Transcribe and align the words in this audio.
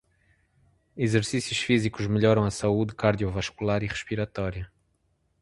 Exercícios 0.97 1.59
físicos 1.59 2.07
melhoram 2.07 2.43
a 2.43 2.49
saúde 2.49 2.95
cardiovascular 2.95 3.83
e 3.83 3.87
respiratória. 3.87 4.71